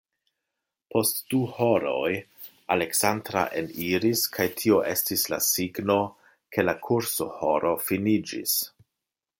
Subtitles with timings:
[0.93, 2.13] Post du horoj
[2.75, 6.01] Aleksandra eniris kaj tio estis la signo,
[6.57, 8.59] ke la kursohoro finiĝis.